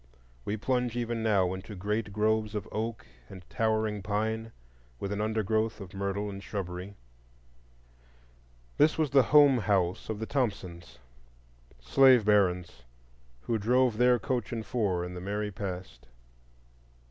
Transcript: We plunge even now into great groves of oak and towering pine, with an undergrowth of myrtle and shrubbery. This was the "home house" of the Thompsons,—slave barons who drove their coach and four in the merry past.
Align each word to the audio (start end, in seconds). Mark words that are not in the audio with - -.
We 0.45 0.57
plunge 0.57 0.95
even 0.97 1.21
now 1.21 1.53
into 1.53 1.75
great 1.75 2.11
groves 2.11 2.55
of 2.55 2.67
oak 2.71 3.05
and 3.29 3.47
towering 3.51 4.01
pine, 4.01 4.51
with 4.99 5.11
an 5.11 5.21
undergrowth 5.21 5.79
of 5.79 5.93
myrtle 5.93 6.27
and 6.27 6.41
shrubbery. 6.43 6.95
This 8.79 8.97
was 8.97 9.11
the 9.11 9.21
"home 9.21 9.59
house" 9.59 10.09
of 10.09 10.17
the 10.17 10.25
Thompsons,—slave 10.25 12.25
barons 12.25 12.81
who 13.41 13.59
drove 13.59 13.99
their 13.99 14.17
coach 14.17 14.51
and 14.51 14.65
four 14.65 15.05
in 15.05 15.13
the 15.13 15.21
merry 15.21 15.51
past. 15.51 16.07